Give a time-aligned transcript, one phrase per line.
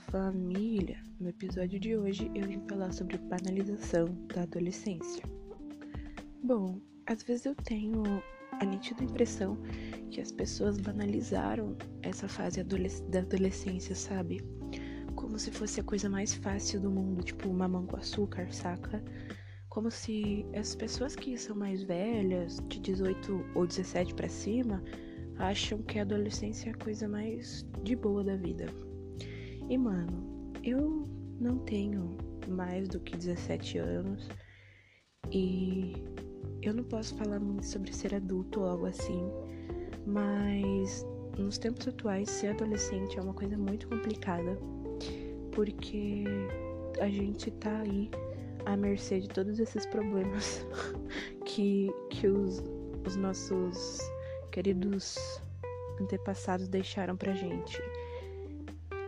[0.00, 0.98] família!
[1.20, 5.22] No episódio de hoje eu vim falar sobre banalização da adolescência.
[6.42, 8.02] Bom, às vezes eu tenho
[8.52, 9.58] a nítida impressão
[10.10, 12.62] que as pessoas banalizaram essa fase
[13.10, 14.40] da adolescência, sabe?
[15.14, 19.04] Como se fosse a coisa mais fácil do mundo, tipo mamão com açúcar, saca?
[19.68, 24.82] Como se as pessoas que são mais velhas, de 18 ou 17 para cima,
[25.36, 28.66] acham que a adolescência é a coisa mais de boa da vida.
[29.70, 34.28] E mano, eu não tenho mais do que 17 anos
[35.30, 35.94] e
[36.60, 39.30] eu não posso falar muito sobre ser adulto ou algo assim,
[40.04, 41.06] mas
[41.38, 44.58] nos tempos atuais ser adolescente é uma coisa muito complicada
[45.52, 46.24] porque
[47.00, 48.10] a gente tá aí
[48.66, 50.66] à mercê de todos esses problemas
[51.46, 52.60] que, que os,
[53.06, 54.00] os nossos
[54.50, 55.16] queridos
[56.00, 57.80] antepassados deixaram pra gente.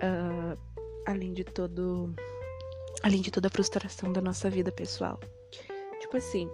[0.02, 0.58] Uh,
[1.06, 2.14] além de todo.
[3.02, 5.18] Além de toda a frustração da nossa vida pessoal.
[6.00, 6.48] Tipo assim,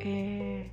[0.00, 0.66] é,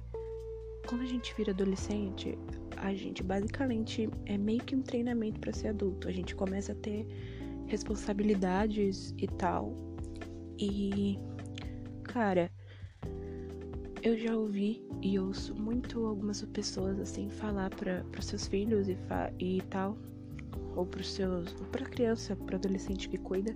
[0.88, 2.38] quando a gente vira adolescente,
[2.78, 6.08] a gente basicamente é meio que um treinamento para ser adulto.
[6.08, 7.06] A gente começa a ter
[7.68, 9.76] responsabilidades e tal.
[10.58, 11.20] E,
[12.04, 12.52] cara,
[14.02, 18.98] eu já ouvi e ouço muito algumas pessoas assim falar para seus filhos e,
[19.40, 19.98] e tal,
[20.80, 23.54] ou para seus, ou para criança, para adolescente que cuida,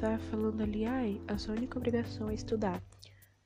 [0.00, 2.82] tá falando ali, ai, a sua única obrigação é estudar.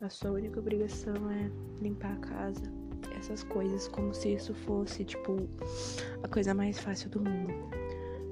[0.01, 2.73] A sua única obrigação é limpar a casa.
[3.17, 5.49] Essas coisas, como se isso fosse, tipo,
[6.23, 7.53] a coisa mais fácil do mundo.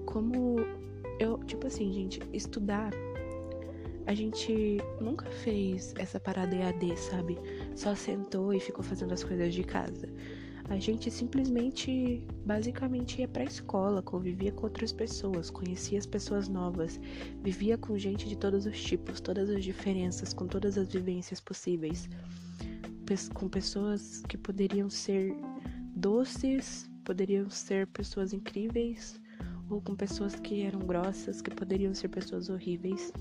[0.04, 0.56] Como
[1.18, 2.90] eu, tipo assim, gente, estudar
[4.06, 7.36] a gente nunca fez essa parada EAD, sabe?
[7.74, 10.08] Só sentou e ficou fazendo as coisas de casa.
[10.68, 17.00] A gente simplesmente, basicamente, ia pra escola, convivia com outras pessoas, conhecia as pessoas novas,
[17.42, 22.08] vivia com gente de todos os tipos, todas as diferenças, com todas as vivências possíveis.
[23.34, 25.36] Com pessoas que poderiam ser
[25.94, 29.20] doces, poderiam ser pessoas incríveis,
[29.70, 33.12] ou com pessoas que eram grossas, que poderiam ser pessoas horríveis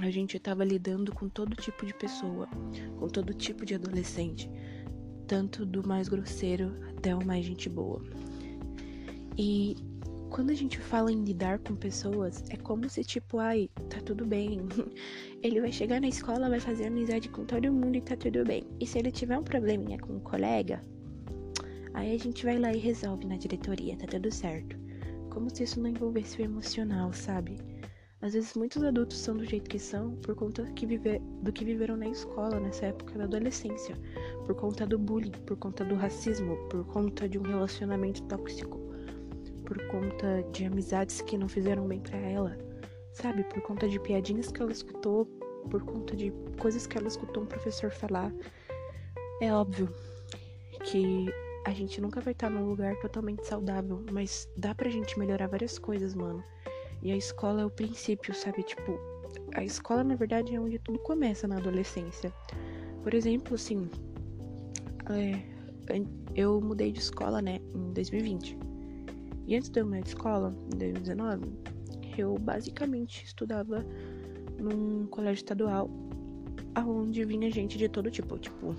[0.00, 2.48] a gente estava lidando com todo tipo de pessoa,
[2.98, 4.48] com todo tipo de adolescente,
[5.28, 8.02] tanto do mais grosseiro até o mais gente boa.
[9.36, 9.76] E
[10.30, 14.26] quando a gente fala em lidar com pessoas, é como se tipo, ai, tá tudo
[14.26, 14.66] bem.
[15.42, 18.64] Ele vai chegar na escola, vai fazer amizade com todo mundo e tá tudo bem.
[18.80, 20.82] E se ele tiver um probleminha com um colega,
[21.94, 24.76] aí a gente vai lá e resolve na diretoria, tá tudo certo.
[25.30, 27.56] Como se isso não envolvesse o emocional, sabe?
[28.20, 31.64] Às vezes muitos adultos são do jeito que são por conta que viver, do que
[31.64, 33.96] viveram na escola nessa época da adolescência,
[34.44, 38.80] por conta do bullying, por conta do racismo, por conta de um relacionamento tóxico,
[39.64, 42.58] por conta de amizades que não fizeram bem para ela,
[43.12, 43.44] sabe?
[43.44, 45.24] Por conta de piadinhas que ela escutou,
[45.70, 48.32] por conta de coisas que ela escutou um professor falar.
[49.40, 49.88] É óbvio
[50.82, 51.26] que
[51.64, 55.78] a gente nunca vai estar num lugar totalmente saudável, mas dá pra gente melhorar várias
[55.78, 56.42] coisas, mano.
[57.02, 58.62] E a escola é o princípio, sabe?
[58.62, 58.98] Tipo,
[59.54, 62.32] a escola na verdade é onde tudo começa na adolescência.
[63.02, 63.88] Por exemplo, assim,
[65.10, 65.40] é,
[66.34, 68.58] eu mudei de escola, né, em 2020.
[69.46, 71.46] E antes de eu mudar de escola, em 2019,
[72.18, 73.84] eu basicamente estudava
[74.60, 75.88] num colégio estadual,
[76.74, 78.38] aonde vinha gente de todo tipo.
[78.38, 78.74] Tipo,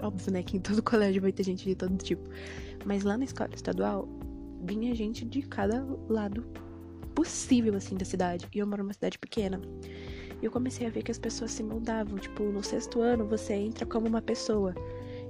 [0.00, 2.22] óbvio, né, que em todo colégio vai ter gente de todo tipo.
[2.84, 4.08] Mas lá na escola estadual,
[4.62, 6.44] vinha gente de cada lado
[7.18, 8.46] possível, assim, da cidade.
[8.54, 9.60] E eu moro numa cidade pequena.
[10.40, 12.16] E eu comecei a ver que as pessoas se moldavam.
[12.16, 14.72] Tipo, no sexto ano você entra como uma pessoa.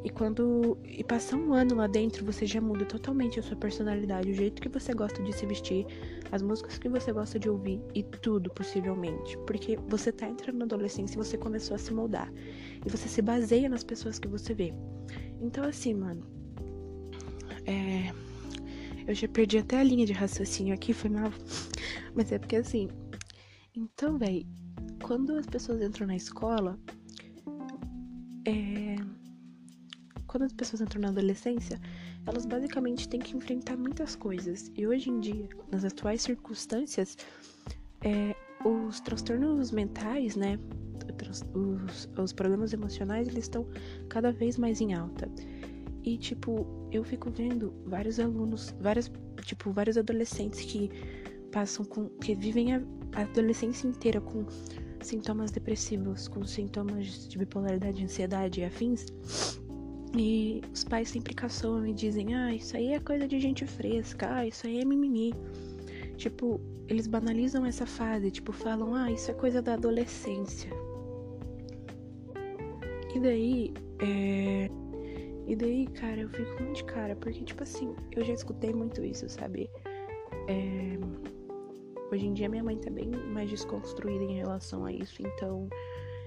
[0.05, 0.77] E quando.
[0.85, 4.61] E passar um ano lá dentro, você já muda totalmente a sua personalidade, o jeito
[4.61, 5.87] que você gosta de se vestir,
[6.31, 9.39] as músicas que você gosta de ouvir e tudo, possivelmente.
[9.47, 12.31] Porque você tá entrando na adolescência e você começou a se moldar.
[12.85, 14.75] E você se baseia nas pessoas que você vê.
[15.41, 16.23] Então, assim, mano.
[17.65, 18.28] É.
[19.09, 21.33] Eu já perdi até a linha de raciocínio aqui, foi mal.
[22.15, 22.91] Mas é porque assim.
[23.75, 24.47] Então, velho,
[25.03, 26.79] quando as pessoas entram na escola.
[28.47, 28.97] É.
[30.27, 31.81] Quando as pessoas entram na adolescência,
[32.27, 34.71] elas basicamente têm que enfrentar muitas coisas.
[34.77, 37.17] E hoje em dia, nas atuais circunstâncias,
[38.03, 40.59] é, os transtornos mentais, né?
[41.55, 43.67] Os, os problemas emocionais, eles estão
[44.11, 45.31] cada vez mais em alta.
[46.05, 49.11] E, tipo, eu fico vendo vários alunos, várias,
[49.43, 50.91] tipo, vários adolescentes que
[51.53, 52.09] passam com.
[52.09, 52.83] que vivem a,
[53.15, 54.47] adolescência inteira com
[55.01, 59.07] sintomas depressivos, com sintomas de bipolaridade, ansiedade e afins.
[60.17, 64.33] E os pais sempre caçam e dizem: ah, isso aí é coisa de gente fresca,
[64.33, 65.35] ah, isso aí é mimimi.
[66.17, 70.71] Tipo, eles banalizam essa fase, tipo, falam, ah, isso é coisa da adolescência.
[73.15, 74.71] E daí, é...
[75.49, 79.03] E daí, cara, eu fico muito de cara, porque, tipo assim, eu já escutei muito
[79.03, 79.71] isso, sabe?
[80.47, 80.99] É...
[82.13, 85.69] Hoje em dia minha mãe tá bem mais desconstruída em relação a isso, então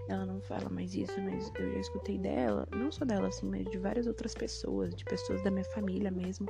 [0.10, 3.66] ela não fala mais isso, mas eu já escutei dela, não só dela, assim, mas
[3.70, 6.48] de várias outras pessoas, de pessoas da minha família mesmo,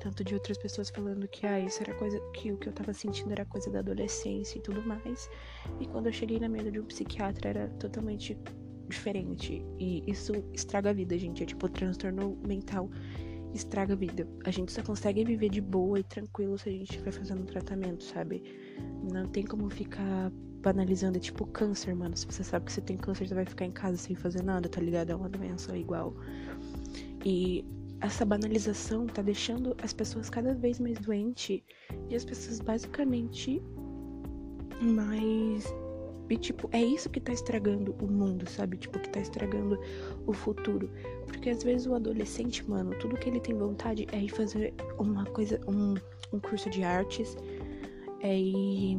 [0.00, 2.92] tanto de outras pessoas falando que, ah, isso era coisa, que o que eu tava
[2.92, 5.28] sentindo era coisa da adolescência e tudo mais.
[5.80, 8.38] E quando eu cheguei na mesa de um psiquiatra era totalmente
[8.88, 9.64] diferente.
[9.78, 11.42] E isso estraga a vida, gente.
[11.42, 12.90] É tipo, transtorno mental
[13.54, 14.28] estraga a vida.
[14.44, 18.04] A gente só consegue viver de boa e tranquilo se a gente estiver fazendo tratamento,
[18.04, 18.42] sabe?
[19.12, 20.30] Não tem como ficar
[20.62, 21.16] banalizando.
[21.16, 22.16] É tipo câncer, mano.
[22.16, 24.68] Se você sabe que você tem câncer, você vai ficar em casa sem fazer nada,
[24.68, 25.10] tá ligado?
[25.10, 26.14] É uma doença igual.
[27.24, 27.64] E
[28.00, 31.62] essa banalização tá deixando as pessoas cada vez mais doentes
[32.10, 33.62] e as pessoas basicamente
[34.82, 35.64] mais
[36.28, 38.76] e, tipo, é isso que tá estragando o mundo, sabe?
[38.76, 39.78] Tipo, que tá estragando
[40.26, 40.90] o futuro.
[41.26, 45.24] Porque às vezes o adolescente, mano, tudo que ele tem vontade é ir fazer uma
[45.26, 45.94] coisa, um,
[46.32, 47.36] um curso de artes,
[48.20, 48.98] é ir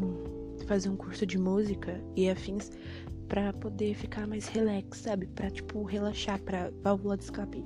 [0.66, 2.72] fazer um curso de música e afins
[3.28, 5.28] para poder ficar mais relax, sabe?
[5.28, 7.64] Pra, tipo, relaxar, pra válvula de escape.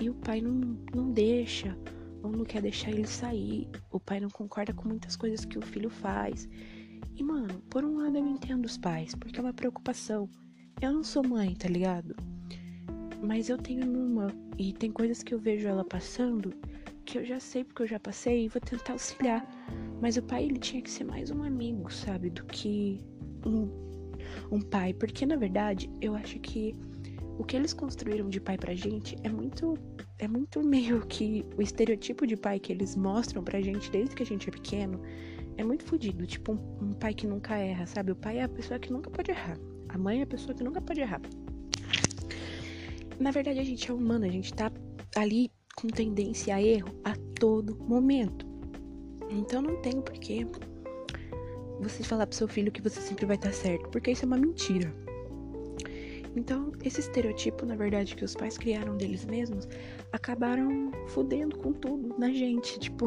[0.00, 1.76] E o pai não, não deixa,
[2.22, 3.68] ou não quer deixar ele sair.
[3.90, 6.48] O pai não concorda com muitas coisas que o filho faz.
[7.16, 10.28] E, mano, por um lado eu entendo os pais, porque é uma preocupação.
[10.80, 12.16] Eu não sou mãe, tá ligado?
[13.22, 16.54] Mas eu tenho uma e tem coisas que eu vejo ela passando
[17.04, 19.46] que eu já sei porque eu já passei e vou tentar auxiliar.
[20.00, 22.30] Mas o pai, ele tinha que ser mais um amigo, sabe?
[22.30, 23.00] Do que
[23.46, 23.68] um,
[24.50, 24.92] um pai.
[24.92, 26.74] Porque, na verdade, eu acho que
[27.38, 29.74] o que eles construíram de pai pra gente é muito.
[30.18, 34.22] É muito meio que o estereotipo de pai que eles mostram pra gente desde que
[34.22, 35.00] a gente é pequeno
[35.56, 36.26] é muito fodido.
[36.26, 38.12] Tipo, um, um, pai que nunca erra, sabe?
[38.12, 39.58] O pai é a pessoa que nunca pode errar.
[39.88, 41.20] A mãe é a pessoa que nunca pode errar.
[43.18, 44.70] Na verdade, a gente é humano, a gente tá
[45.16, 48.46] ali com tendência a erro a todo momento.
[49.30, 50.46] Então não tem porquê
[51.80, 54.36] você falar pro seu filho que você sempre vai estar certo, porque isso é uma
[54.36, 54.92] mentira.
[56.36, 59.68] Então, esse estereotipo, na verdade, que os pais criaram deles mesmos,
[60.10, 62.78] acabaram fudendo com tudo na gente.
[62.80, 63.06] Tipo,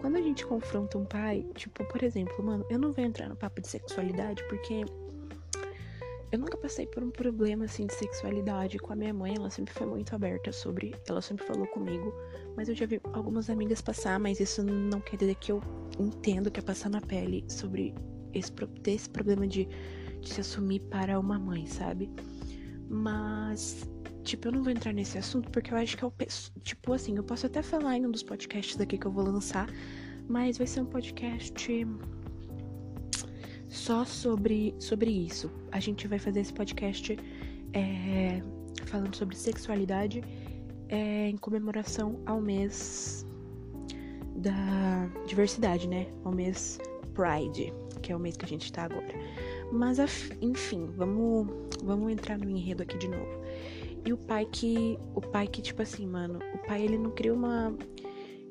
[0.00, 3.36] quando a gente confronta um pai, tipo, por exemplo, mano, eu não vou entrar no
[3.36, 4.84] papo de sexualidade porque
[6.30, 9.72] eu nunca passei por um problema assim de sexualidade com a minha mãe, ela sempre
[9.72, 12.12] foi muito aberta sobre, ela sempre falou comigo,
[12.54, 15.62] mas eu já vi algumas amigas passar, mas isso não quer dizer que eu
[15.98, 17.94] entendo que é passar na pele sobre
[18.34, 18.52] esse,
[18.86, 19.66] esse problema de,
[20.20, 22.10] de se assumir para uma mãe, sabe?
[22.88, 23.88] Mas
[24.28, 26.12] Tipo, eu não vou entrar nesse assunto porque eu acho que é o.
[26.62, 29.66] Tipo assim, eu posso até falar em um dos podcasts daqui que eu vou lançar,
[30.28, 31.86] mas vai ser um podcast
[33.68, 35.50] só sobre, sobre isso.
[35.72, 37.18] A gente vai fazer esse podcast
[37.72, 38.42] é,
[38.84, 40.22] falando sobre sexualidade
[40.90, 43.24] é, em comemoração ao mês
[44.36, 46.06] da diversidade, né?
[46.22, 46.78] Ao mês
[47.14, 49.08] Pride, que é o mês que a gente tá agora.
[49.72, 49.98] Mas,
[50.40, 51.48] enfim, vamos,
[51.82, 53.42] vamos entrar no enredo aqui de novo.
[54.04, 54.98] E o pai que.
[55.14, 57.76] O pai que, tipo assim, mano, o pai ele não cria uma.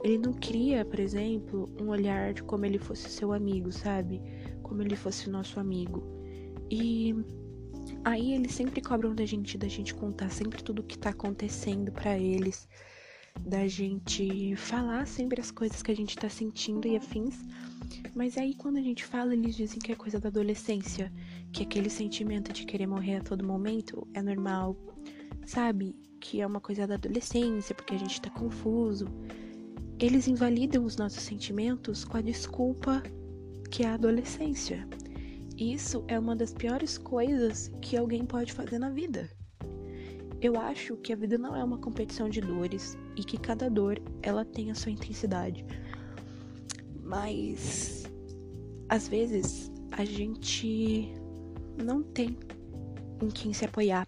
[0.04, 4.22] Ele não cria, por exemplo, um olhar de como ele fosse seu amigo, sabe?
[4.62, 6.03] Como ele fosse nosso amigo.
[6.70, 7.15] E
[8.03, 11.91] aí eles sempre cobram da gente, da gente contar sempre tudo o que tá acontecendo
[11.91, 12.68] para eles,
[13.41, 17.44] da gente falar sempre as coisas que a gente tá sentindo e afins.
[18.15, 21.12] Mas aí quando a gente fala, eles dizem que é coisa da adolescência,
[21.51, 24.75] que aquele sentimento de querer morrer a todo momento é normal,
[25.46, 25.96] sabe?
[26.20, 29.08] Que é uma coisa da adolescência, porque a gente tá confuso.
[30.00, 33.01] Eles invalidam os nossos sentimentos com a desculpa
[33.70, 34.88] que é a adolescência.
[35.58, 39.29] Isso é uma das piores coisas que alguém pode fazer na vida.
[40.39, 44.00] Eu acho que a vida não é uma competição de dores e que cada dor
[44.22, 45.65] ela tem a sua intensidade.
[47.08, 48.04] Mas
[48.90, 51.14] às vezes a gente
[51.84, 52.38] não tem
[53.22, 54.08] em quem se apoiar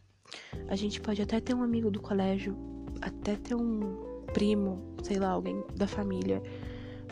[0.67, 2.55] a gente pode até ter um amigo do colégio,
[3.01, 6.41] até ter um primo, sei lá, alguém da família,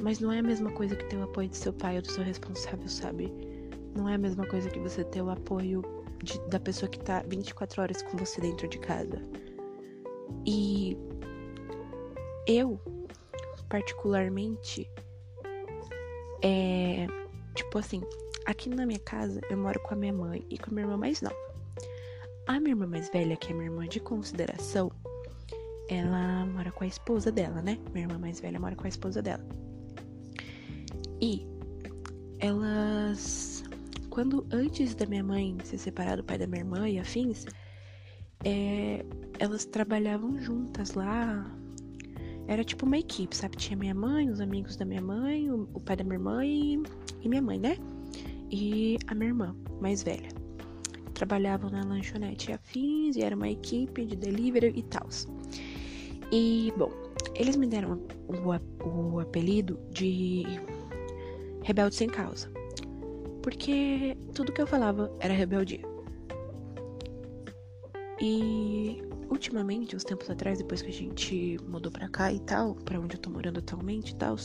[0.02, 2.12] mas não é a mesma coisa que ter o apoio do seu pai ou do
[2.12, 3.34] seu responsável, sabe?
[3.96, 5.82] Não é a mesma coisa que você ter o apoio
[6.24, 9.20] de, da pessoa que tá 24 horas com você dentro de casa.
[10.46, 10.96] E
[12.46, 12.80] eu,
[13.68, 14.88] particularmente,
[16.42, 17.08] é.
[17.56, 18.02] Tipo assim,
[18.46, 20.98] aqui na minha casa eu moro com a minha mãe e com a minha irmã
[20.98, 21.36] mais nova.
[22.48, 24.92] A minha irmã mais velha, que é minha irmã de consideração,
[25.90, 27.78] ela mora com a esposa dela, né?
[27.92, 29.44] Minha irmã mais velha mora com a esposa dela.
[31.22, 31.48] E
[32.40, 33.64] elas.
[34.10, 37.46] Quando antes da minha mãe se separar do pai da minha irmã e afins,
[38.44, 39.06] é,
[39.40, 41.46] elas trabalhavam juntas lá.
[42.48, 43.58] Era tipo uma equipe, sabe?
[43.58, 46.82] Tinha minha mãe, os amigos da minha mãe, o, pai da minha irmã e,
[47.22, 47.78] e minha mãe, né?
[48.50, 50.30] E a minha irmã, mais velha.
[51.14, 55.08] Trabalhavam na lanchonete afins e era uma equipe de delivery e tal.
[56.32, 56.92] E, bom,
[57.36, 60.46] eles me deram o, o apelido de
[61.64, 62.50] rebelde sem causa.
[63.42, 65.82] Porque tudo que eu falava era rebeldia.
[68.22, 73.00] E ultimamente, uns tempos atrás, depois que a gente mudou pra cá e tal, pra
[73.00, 74.36] onde eu tô morando atualmente e tal,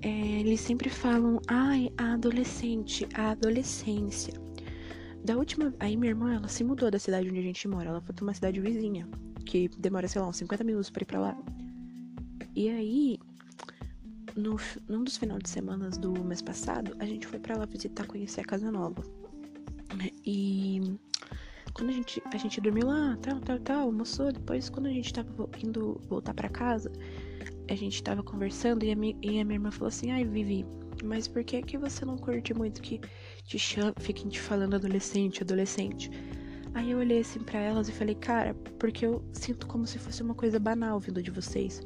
[0.00, 0.08] é,
[0.40, 4.34] eles sempre falam, ai, a adolescente, a adolescência.
[5.24, 5.74] Da última.
[5.80, 7.90] Aí minha irmã, ela se mudou da cidade onde a gente mora.
[7.90, 9.08] Ela foi pra uma cidade vizinha,
[9.44, 11.38] que demora, sei lá, uns 50 minutos pra ir pra lá.
[12.54, 13.18] E aí,
[14.36, 14.56] no,
[14.88, 18.40] num dos finais de semana do mês passado, a gente foi para lá visitar, conhecer
[18.40, 19.02] a casa nova.
[20.24, 20.67] E
[21.78, 24.32] quando a gente, a gente dormiu lá, tal, tal, tal, almoçou.
[24.32, 26.90] Depois, quando a gente tava indo voltar para casa,
[27.70, 30.66] a gente tava conversando e a, e a minha irmã falou assim: Ai, Vivi,
[31.04, 33.00] mas por que que você não curte muito que
[33.44, 36.10] te cham, fiquem te falando adolescente, adolescente?
[36.74, 40.20] Aí eu olhei assim para elas e falei: Cara, porque eu sinto como se fosse
[40.20, 41.80] uma coisa banal vindo de vocês.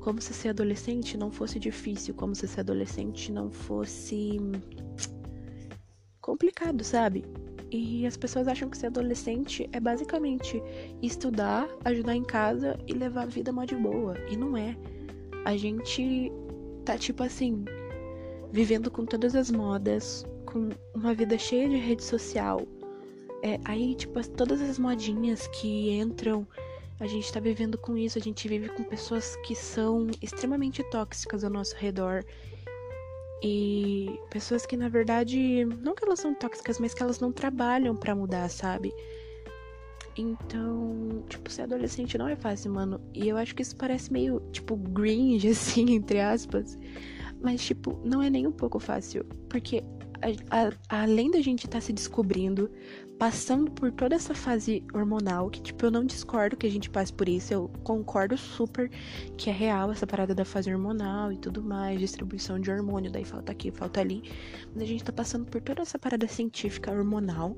[0.00, 4.40] Como se ser adolescente não fosse difícil, como se ser adolescente não fosse
[6.20, 7.24] complicado, sabe?
[7.70, 10.62] E as pessoas acham que ser adolescente é basicamente
[11.02, 14.14] estudar, ajudar em casa e levar a vida mó de boa.
[14.30, 14.76] E não é.
[15.44, 16.30] A gente
[16.84, 17.64] tá tipo assim,
[18.52, 22.62] vivendo com todas as modas, com uma vida cheia de rede social.
[23.42, 26.46] É, aí, tipo, todas as modinhas que entram
[26.98, 31.44] a gente tá vivendo com isso, a gente vive com pessoas que são extremamente tóxicas
[31.44, 32.24] ao nosso redor.
[33.42, 37.94] E pessoas que na verdade, não que elas são tóxicas, mas que elas não trabalham
[37.94, 38.92] para mudar, sabe?
[40.16, 43.00] Então, tipo, ser adolescente não é fácil, mano.
[43.12, 46.78] E eu acho que isso parece meio, tipo, cringe, assim, entre aspas.
[47.42, 49.24] Mas, tipo, não é nem um pouco fácil.
[49.48, 49.84] Porque
[50.50, 52.70] a, a, além da gente estar tá se descobrindo,
[53.18, 57.12] passando por toda essa fase hormonal, que tipo, eu não discordo que a gente passe
[57.12, 58.90] por isso, eu concordo super
[59.36, 63.24] que é real essa parada da fase hormonal e tudo mais, distribuição de hormônio, daí
[63.24, 64.22] falta aqui, falta ali.
[64.74, 67.56] Mas a gente tá passando por toda essa parada científica hormonal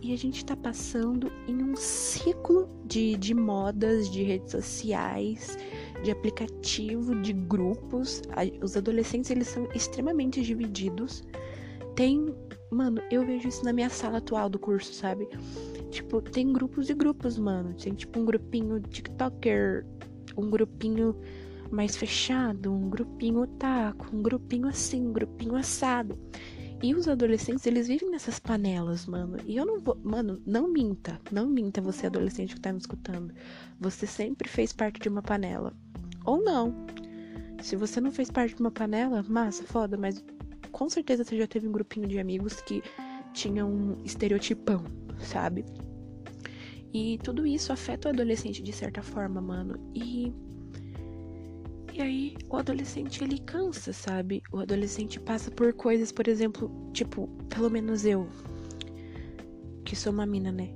[0.00, 5.58] e a gente tá passando em um ciclo de, de modas, de redes sociais,
[6.02, 8.22] de aplicativo, de grupos.
[8.62, 11.24] Os adolescentes, eles são extremamente divididos.
[11.94, 12.34] Tem
[12.70, 15.28] Mano, eu vejo isso na minha sala atual do curso, sabe?
[15.90, 17.74] Tipo, tem grupos e grupos, mano.
[17.74, 19.86] Tem tipo um grupinho TikToker,
[20.36, 21.16] um grupinho
[21.70, 26.18] mais fechado, um grupinho otaku, um grupinho assim, um grupinho assado.
[26.82, 29.38] E os adolescentes, eles vivem nessas panelas, mano.
[29.46, 29.98] E eu não vou.
[30.04, 31.18] Mano, não minta.
[31.32, 33.32] Não minta você, adolescente que tá me escutando.
[33.80, 35.72] Você sempre fez parte de uma panela.
[36.24, 36.86] Ou não.
[37.62, 40.22] Se você não fez parte de uma panela, massa, foda, mas
[40.66, 42.82] com certeza você já teve um grupinho de amigos que
[43.32, 44.84] tinham um estereotipão,
[45.18, 45.64] sabe?
[46.92, 49.78] E tudo isso afeta o adolescente de certa forma, mano.
[49.94, 50.32] E.
[51.92, 54.42] E aí, o adolescente ele cansa, sabe?
[54.52, 58.28] O adolescente passa por coisas, por exemplo, tipo, pelo menos eu,
[59.82, 60.74] que sou uma mina, né?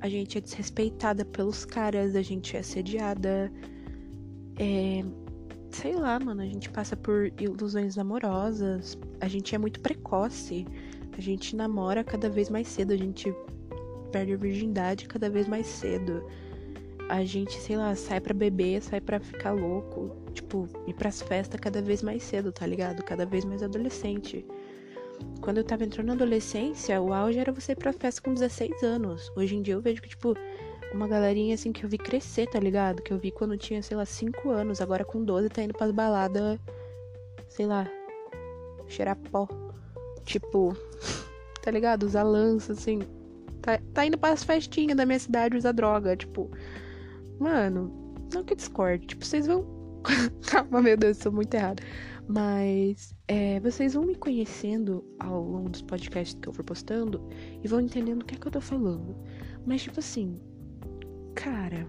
[0.00, 3.52] A gente é desrespeitada pelos caras, a gente é assediada.
[4.58, 5.04] É,
[5.70, 10.66] sei lá, mano, a gente passa por ilusões amorosas, a gente é muito precoce,
[11.16, 13.34] a gente namora cada vez mais cedo, a gente
[14.10, 16.24] perde a virgindade cada vez mais cedo.
[17.08, 21.58] A gente, sei lá, sai pra beber, sai pra ficar louco, tipo, ir pras festas
[21.58, 23.02] cada vez mais cedo, tá ligado?
[23.02, 24.44] Cada vez mais adolescente.
[25.40, 28.82] Quando eu tava entrando na adolescência, o auge era você ir pra festa com 16
[28.82, 29.32] anos.
[29.36, 30.34] Hoje em dia eu vejo que, tipo,
[30.92, 33.02] uma galerinha assim que eu vi crescer, tá ligado?
[33.02, 35.90] Que eu vi quando tinha, sei lá, 5 anos, agora com 12 tá indo pras
[35.90, 36.58] baladas,
[37.48, 37.90] sei lá,
[38.86, 39.48] cheirar pó.
[40.24, 40.76] Tipo,
[41.62, 42.04] tá ligado?
[42.04, 43.00] Usar lança, assim.
[43.60, 46.50] Tá, tá indo pras festinhas da minha cidade usar droga, tipo.
[47.38, 47.92] Mano,
[48.32, 49.66] não que discorde, tipo, vocês vão.
[50.50, 51.82] Calma, meu Deus, sou muito errado.
[52.28, 57.26] Mas é, vocês vão me conhecendo ao longo dos podcasts que eu for postando
[57.62, 59.16] e vão entendendo o que é que eu tô falando.
[59.64, 60.38] Mas, tipo assim,
[61.38, 61.86] cara.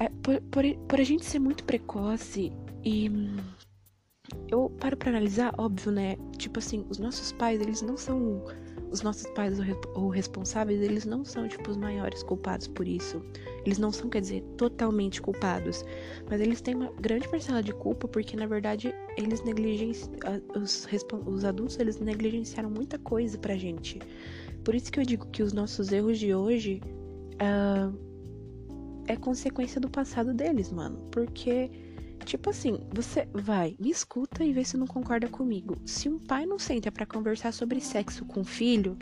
[0.00, 2.52] É, por, por, por, a gente ser muito precoce
[2.84, 3.10] e.
[4.48, 6.16] Eu paro pra analisar, óbvio, né?
[6.36, 8.44] Tipo assim, os nossos pais, eles não são
[8.90, 9.58] os nossos pais
[9.94, 13.22] ou responsáveis, eles não são, tipo, os maiores culpados por isso.
[13.64, 15.82] Eles não são, quer dizer, totalmente culpados.
[16.28, 20.12] Mas eles têm uma grande parcela de culpa porque, na verdade, eles negligenciam.
[20.54, 20.86] Os,
[21.26, 23.98] os adultos, eles negligenciaram muita coisa pra gente.
[24.62, 26.82] Por isso que eu digo que os nossos erros de hoje.
[27.40, 28.08] Uh,
[29.06, 30.98] é consequência do passado deles, mano.
[31.10, 31.70] Porque
[32.24, 35.76] Tipo assim, você vai, me escuta e vê se não concorda comigo.
[35.86, 38.98] Se um pai não senta para conversar sobre sexo com o filho,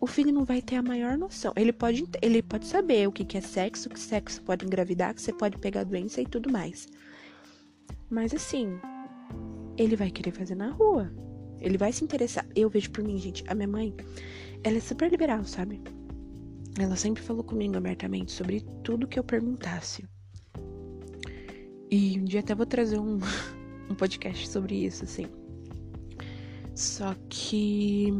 [0.00, 1.52] o filho não vai ter a maior noção.
[1.56, 5.32] Ele pode, ele pode saber o que é sexo, que sexo pode engravidar, que você
[5.32, 6.88] pode pegar doença e tudo mais.
[8.10, 8.76] Mas assim,
[9.76, 11.12] ele vai querer fazer na rua.
[11.60, 12.44] Ele vai se interessar.
[12.56, 13.44] Eu vejo por mim, gente.
[13.46, 13.94] A minha mãe,
[14.64, 15.80] ela é super liberal, sabe?
[16.78, 20.04] Ela sempre falou comigo abertamente sobre tudo que eu perguntasse.
[21.90, 23.18] E um dia até vou trazer um,
[23.88, 25.26] um podcast sobre isso, assim.
[26.74, 28.12] Só que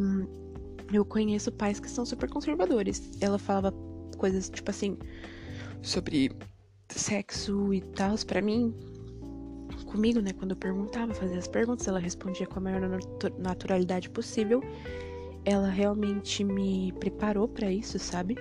[0.93, 3.19] eu conheço pais que são super conservadores.
[3.21, 3.73] Ela falava
[4.17, 4.97] coisas tipo assim
[5.83, 6.33] sobre
[6.89, 8.75] sexo e tal para mim.
[9.87, 12.81] Comigo, né, quando eu perguntava, fazia as perguntas, ela respondia com a maior
[13.39, 14.63] naturalidade possível.
[15.47, 18.37] Ela realmente me preparou para isso, sabe?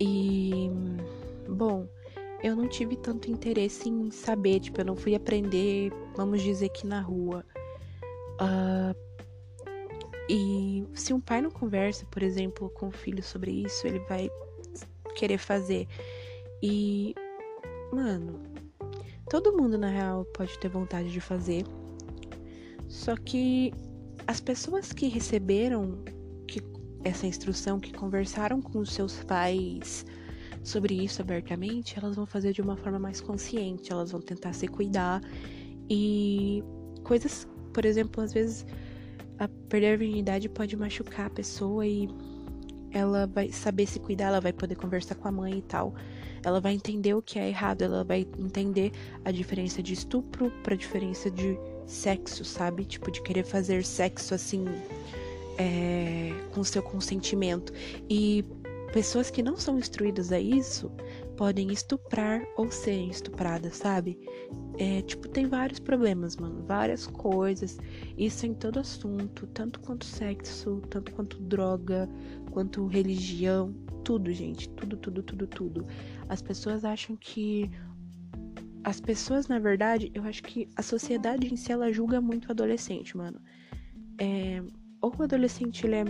[0.00, 0.70] E
[1.48, 1.88] bom,
[2.44, 6.86] eu não tive tanto interesse em saber, tipo, eu não fui aprender, vamos dizer que
[6.86, 7.44] na rua.
[8.34, 8.94] Uh,
[10.28, 14.30] e se um pai não conversa, por exemplo, com o filho sobre isso, ele vai
[15.16, 15.86] querer fazer.
[16.62, 17.14] E,
[17.92, 18.40] mano,
[19.28, 21.64] todo mundo na real pode ter vontade de fazer.
[22.88, 23.72] Só que
[24.26, 26.02] as pessoas que receberam
[26.46, 26.60] que,
[27.04, 30.04] essa instrução, que conversaram com os seus pais,
[30.64, 34.66] sobre isso abertamente, elas vão fazer de uma forma mais consciente, elas vão tentar se
[34.66, 35.20] cuidar
[35.90, 36.64] e
[37.04, 38.66] coisas, por exemplo, às vezes
[39.38, 42.08] a perder a virgindade pode machucar a pessoa e
[42.90, 45.94] ela vai saber se cuidar, ela vai poder conversar com a mãe e tal.
[46.42, 48.92] Ela vai entender o que é errado, ela vai entender
[49.24, 52.84] a diferença de estupro para diferença de sexo, sabe?
[52.84, 54.64] Tipo, de querer fazer sexo assim,
[55.58, 57.72] é, com seu consentimento.
[58.08, 58.44] E
[58.92, 60.90] pessoas que não são instruídas a isso
[61.36, 64.18] podem estuprar ou serem estupradas, sabe?
[64.78, 66.64] É, tipo, tem vários problemas, mano.
[66.66, 67.78] Várias coisas.
[68.16, 72.08] Isso em todo assunto, tanto quanto sexo, tanto quanto droga,
[72.50, 73.74] quanto religião.
[74.02, 74.68] Tudo, gente.
[74.70, 75.86] Tudo, tudo, tudo, tudo.
[76.28, 77.70] As pessoas acham que.
[78.84, 82.52] As pessoas, na verdade, eu acho que a sociedade em si ela julga muito o
[82.52, 83.40] adolescente, mano.
[84.20, 84.62] É,
[85.00, 86.04] ou o adolescente ele é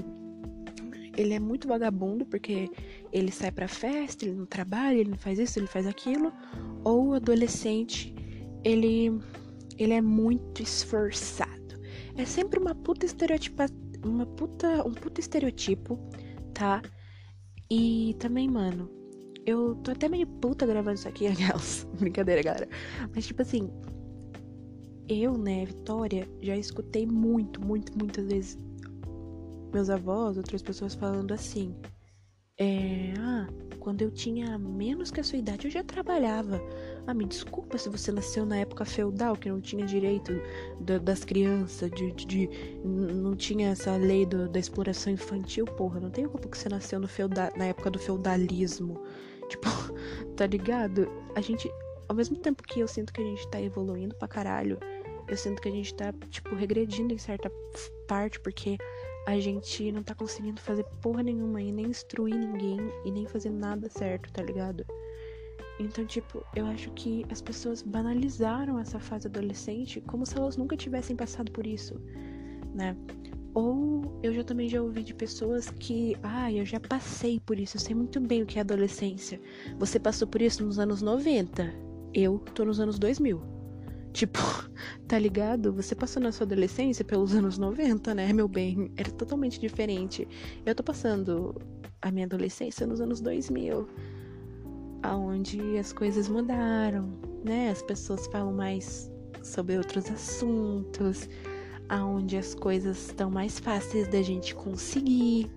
[1.16, 2.68] ele é muito vagabundo porque
[3.12, 6.32] ele sai pra festa, ele não trabalha, ele não faz isso, ele faz aquilo.
[6.82, 8.14] Ou o adolescente,
[8.64, 9.20] ele,
[9.78, 11.80] ele é muito esforçado.
[12.16, 13.66] É sempre uma puta estereotipa,
[14.04, 15.98] uma puta, um puta estereotipo,
[16.52, 16.82] tá?
[17.70, 18.90] E também, mano,
[19.46, 21.86] eu tô até meio puta gravando isso aqui, aquelas.
[21.98, 22.68] Brincadeira, galera.
[23.14, 23.70] Mas tipo assim,
[25.08, 28.58] eu, né, Vitória, já escutei muito, muito, muitas vezes
[29.72, 31.74] meus avós, outras pessoas falando assim:
[32.56, 33.48] é, ah,
[33.80, 36.60] quando eu tinha menos que a sua idade, eu já trabalhava.
[37.06, 40.32] Ah, me desculpa se você nasceu na época feudal, que não tinha direito
[40.80, 42.50] da, das crianças, de, de, de,
[42.82, 46.00] não tinha essa lei do, da exploração infantil, porra.
[46.00, 49.02] Não tem culpa que você nasceu no feuda, na época do feudalismo.
[49.48, 49.68] Tipo,
[50.36, 51.08] tá ligado?
[51.34, 51.70] A gente,
[52.08, 54.78] ao mesmo tempo que eu sinto que a gente tá evoluindo pra caralho,
[55.26, 57.50] eu sinto que a gente tá, tipo, regredindo em certa
[58.06, 58.76] parte, porque
[59.26, 63.50] a gente não tá conseguindo fazer porra nenhuma e nem instruir ninguém e nem fazer
[63.50, 64.84] nada certo, tá ligado?
[65.78, 70.76] Então, tipo, eu acho que as pessoas banalizaram essa fase adolescente como se elas nunca
[70.76, 72.00] tivessem passado por isso,
[72.74, 72.96] né?
[73.54, 77.76] Ou eu já também já ouvi de pessoas que, ah, eu já passei por isso,
[77.76, 79.40] eu sei muito bem o que é adolescência.
[79.78, 81.72] Você passou por isso nos anos 90,
[82.12, 83.40] eu tô nos anos 2000.
[84.12, 84.38] Tipo,
[85.06, 85.72] tá ligado?
[85.72, 88.90] Você passou na sua adolescência pelos anos 90, né, meu bem?
[88.96, 90.26] Era totalmente diferente.
[90.66, 91.54] Eu tô passando
[92.02, 93.88] a minha adolescência nos anos 2000,
[95.02, 97.08] aonde as coisas mudaram,
[97.44, 97.70] né?
[97.70, 99.10] As pessoas falam mais
[99.42, 101.28] sobre outros assuntos,
[101.94, 105.48] aonde as coisas estão mais fáceis da gente conseguir,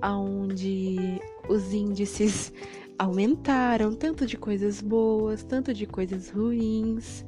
[0.00, 1.20] aonde
[1.50, 2.50] os índices
[2.98, 7.26] aumentaram, tanto de coisas boas, tanto de coisas ruins.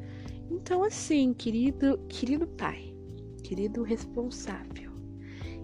[0.51, 2.95] Então, assim, querido, querido pai,
[3.45, 4.91] querido responsável,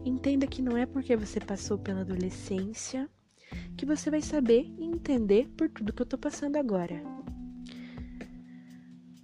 [0.04, 3.08] entenda que não é porque você passou pela adolescência
[3.78, 7.02] que você vai saber e entender por tudo que eu tô passando agora.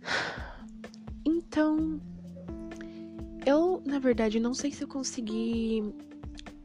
[1.26, 2.02] Então,
[3.46, 5.82] eu, na verdade, não sei se eu consegui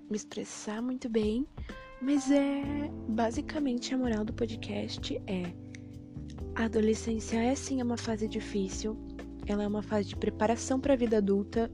[0.09, 1.45] me expressar muito bem,
[2.01, 2.63] mas é
[3.07, 5.53] basicamente a moral do podcast é
[6.55, 8.97] a adolescência é sim uma fase difícil,
[9.45, 11.71] ela é uma fase de preparação para a vida adulta.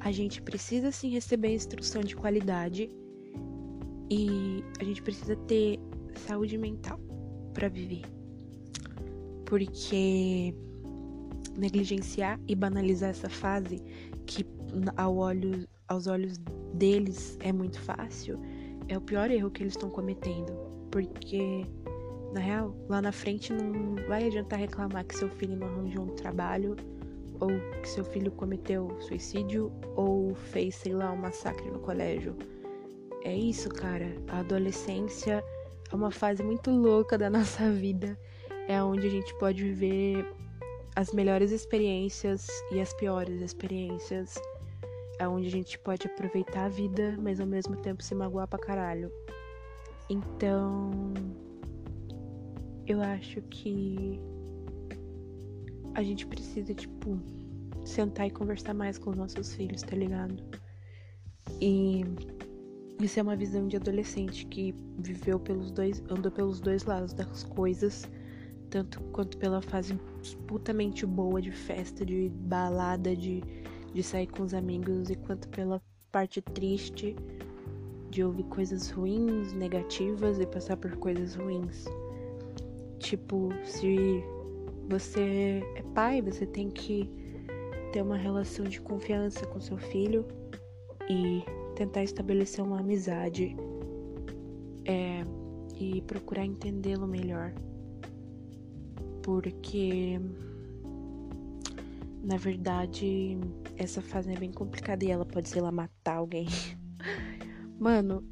[0.00, 2.90] A gente precisa sim receber instrução de qualidade
[4.10, 5.78] e a gente precisa ter
[6.26, 7.00] saúde mental
[7.52, 8.02] para viver.
[9.44, 10.54] Porque
[11.56, 13.82] negligenciar e banalizar essa fase
[14.28, 14.46] que
[14.96, 16.36] ao olho, aos olhos
[16.74, 18.38] deles é muito fácil,
[18.86, 20.52] é o pior erro que eles estão cometendo.
[20.90, 21.66] Porque,
[22.32, 26.14] na real, lá na frente não vai adiantar reclamar que seu filho não arranjou um
[26.14, 26.76] trabalho,
[27.40, 27.48] ou
[27.80, 32.36] que seu filho cometeu suicídio, ou fez, sei lá, um massacre no colégio.
[33.24, 34.14] É isso, cara.
[34.28, 35.42] A adolescência
[35.90, 38.18] é uma fase muito louca da nossa vida.
[38.68, 40.26] É onde a gente pode viver
[40.98, 44.34] as melhores experiências e as piores experiências.
[45.20, 48.58] É onde a gente pode aproveitar a vida, mas ao mesmo tempo se magoar pra
[48.58, 49.08] caralho.
[50.10, 50.90] Então,
[52.84, 54.20] eu acho que
[55.94, 57.16] a gente precisa, tipo,
[57.84, 60.42] sentar e conversar mais com os nossos filhos, tá ligado?
[61.60, 62.02] E
[63.00, 67.44] isso é uma visão de adolescente que viveu pelos dois, andou pelos dois lados das
[67.44, 68.04] coisas
[68.70, 69.98] tanto quanto pela fase
[70.46, 73.42] putamente boa de festa, de balada, de,
[73.92, 77.16] de sair com os amigos, e quanto pela parte triste
[78.10, 81.84] de ouvir coisas ruins, negativas e passar por coisas ruins.
[82.98, 84.22] Tipo, se
[84.88, 87.10] você é pai, você tem que
[87.92, 90.26] ter uma relação de confiança com seu filho
[91.08, 91.42] e
[91.74, 93.56] tentar estabelecer uma amizade
[94.84, 95.22] é,
[95.78, 97.52] e procurar entendê-lo melhor
[99.22, 100.20] porque
[102.22, 103.38] na verdade
[103.76, 106.46] essa fase é bem complicada e ela pode, sei lá, matar alguém.
[107.78, 108.24] Mano,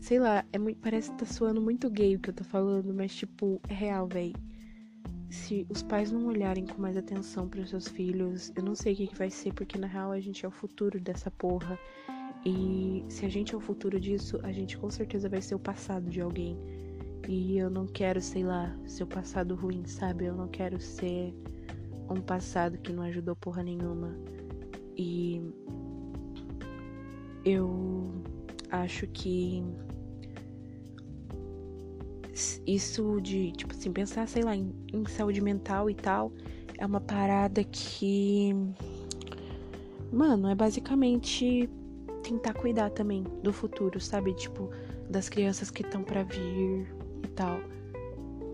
[0.00, 2.94] sei lá, é muito, parece que tá soando muito gay o que eu tô falando,
[2.94, 4.32] mas tipo, é real, véi.
[5.28, 8.96] Se os pais não olharem com mais atenção para seus filhos, eu não sei o
[8.96, 11.78] que, que vai ser, porque na real a gente é o futuro dessa porra.
[12.44, 15.58] E se a gente é o futuro disso, a gente com certeza vai ser o
[15.58, 16.56] passado de alguém.
[17.28, 20.26] E eu não quero, sei lá, ser o passado ruim, sabe?
[20.26, 21.34] Eu não quero ser
[22.08, 24.16] um passado que não ajudou porra nenhuma.
[24.96, 25.42] E
[27.44, 28.12] eu
[28.70, 29.64] acho que
[32.66, 36.32] isso de, tipo assim, pensar, sei lá, em, em saúde mental e tal,
[36.78, 38.54] é uma parada que.
[40.12, 41.68] Mano, é basicamente
[42.22, 44.34] tentar cuidar também do futuro, sabe?
[44.34, 44.70] Tipo,
[45.08, 47.60] das crianças que estão para vir, e tal.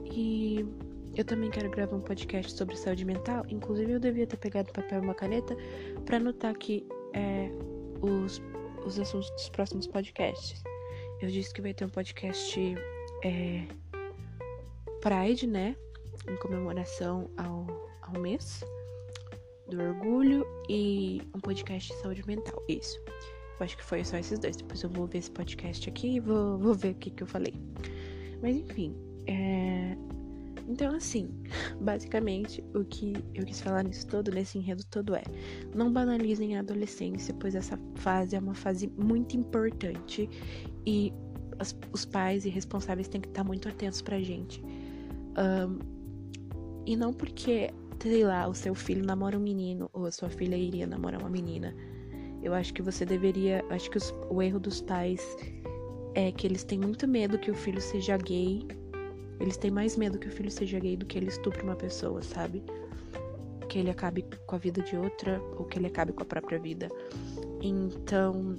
[0.05, 0.66] E
[1.14, 3.44] eu também quero gravar um podcast sobre saúde mental.
[3.48, 5.57] Inclusive, eu devia ter pegado papel e uma caneta
[6.07, 7.51] para anotar aqui é,
[8.01, 8.42] os,
[8.85, 10.62] os assuntos dos próximos podcasts.
[11.20, 12.59] Eu disse que vai ter um podcast
[13.25, 13.64] é,
[15.01, 15.77] Pride, né?
[16.29, 17.66] Em comemoração ao,
[18.03, 18.64] ao mês
[19.68, 22.62] do orgulho e um podcast de saúde mental.
[22.68, 22.98] Isso.
[23.59, 24.57] Eu acho que foi só esses dois.
[24.57, 27.27] Depois eu vou ver esse podcast aqui e vou, vou ver o que, que eu
[27.27, 27.55] falei.
[28.43, 28.95] Mas enfim,
[29.27, 29.97] é...
[30.69, 31.29] Então, assim,
[31.81, 35.23] basicamente o que eu quis falar nisso todo, nesse enredo todo é:
[35.75, 40.29] não banalizem a adolescência, pois essa fase é uma fase muito importante
[40.87, 41.13] e
[41.59, 44.63] as, os pais e responsáveis têm que estar muito atentos pra gente.
[45.39, 45.79] Um,
[46.85, 50.57] e não porque, sei lá, o seu filho namora um menino ou a sua filha
[50.57, 51.75] iria namorar uma menina.
[52.43, 53.65] Eu acho que você deveria.
[53.71, 55.25] Acho que os, o erro dos pais
[56.14, 58.66] é que eles têm muito medo que o filho seja gay.
[59.40, 62.22] Eles têm mais medo que o filho seja gay do que ele estupre uma pessoa,
[62.22, 62.62] sabe?
[63.68, 66.59] Que ele acabe com a vida de outra ou que ele acabe com a própria
[66.59, 66.88] vida.
[67.62, 68.57] Então,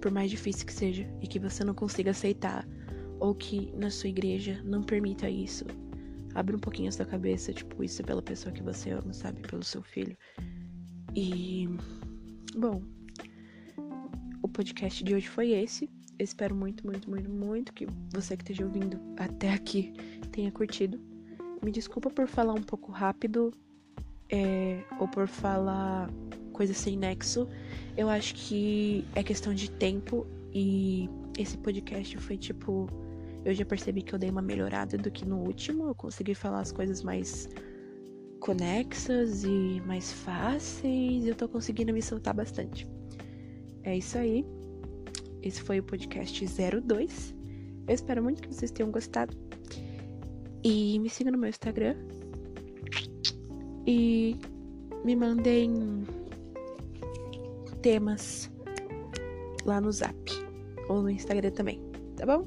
[0.00, 2.66] por mais difícil que seja e que você não consiga aceitar
[3.20, 5.64] ou que na sua igreja não permita isso,
[6.34, 9.40] abre um pouquinho a sua cabeça, tipo, isso é pela pessoa que você ama, sabe?
[9.42, 10.16] Pelo seu filho.
[11.14, 11.68] E,
[12.56, 12.82] bom,
[14.42, 18.64] o podcast de hoje foi esse espero muito, muito, muito, muito que você que esteja
[18.64, 19.92] ouvindo até aqui
[20.30, 21.00] tenha curtido.
[21.62, 23.52] Me desculpa por falar um pouco rápido
[24.30, 26.10] é, ou por falar
[26.52, 27.48] coisas sem nexo.
[27.96, 32.88] Eu acho que é questão de tempo e esse podcast foi tipo.
[33.44, 35.86] Eu já percebi que eu dei uma melhorada do que no último.
[35.86, 37.48] Eu consegui falar as coisas mais
[38.40, 41.26] conexas e mais fáceis.
[41.26, 42.86] Eu tô conseguindo me soltar bastante.
[43.82, 44.46] É isso aí.
[45.44, 47.34] Esse foi o podcast 02.
[47.86, 49.36] Eu espero muito que vocês tenham gostado.
[50.64, 51.94] E me sigam no meu Instagram.
[53.86, 54.38] E
[55.04, 56.02] me mandem
[57.82, 58.50] temas
[59.66, 60.16] lá no Zap
[60.88, 61.78] ou no Instagram também,
[62.16, 62.46] tá bom?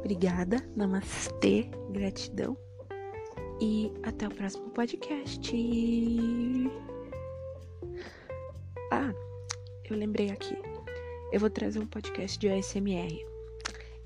[0.00, 2.56] Obrigada, namastê, gratidão
[3.60, 5.40] e até o próximo podcast.
[8.90, 9.14] Ah,
[9.88, 10.56] eu lembrei aqui.
[11.32, 13.24] Eu vou trazer um podcast de ASMR.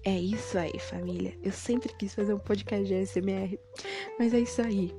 [0.05, 1.37] É isso aí, família.
[1.43, 3.59] Eu sempre quis fazer um podcast de ASMR,
[4.19, 4.93] mas é isso aí.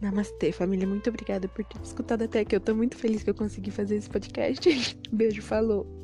[0.00, 0.86] Namastê, família.
[0.86, 2.56] Muito obrigada por ter escutado até aqui.
[2.56, 4.68] Eu tô muito feliz que eu consegui fazer esse podcast.
[5.10, 6.01] Beijo, falou.